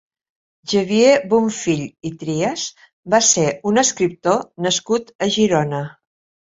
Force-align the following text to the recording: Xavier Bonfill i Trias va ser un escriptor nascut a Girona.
Xavier 0.71 1.11
Bonfill 1.33 1.83
i 2.11 2.13
Trias 2.23 2.65
va 3.17 3.23
ser 3.31 3.47
un 3.75 3.87
escriptor 3.87 4.43
nascut 4.69 5.19
a 5.29 5.31
Girona. 5.39 5.89